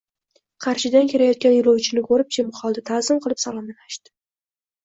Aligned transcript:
Qarshidan 0.65 1.11
kelayotgan 1.11 1.53
yoʻlovchini 1.57 2.03
koʻrib 2.07 2.31
jim 2.39 2.49
qoldi, 2.61 2.85
taʼzim 2.91 3.23
qilib 3.27 3.43
salomlashdi 3.47 4.17